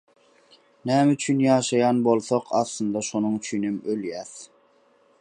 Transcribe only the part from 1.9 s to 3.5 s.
bolsak aslynda şonuň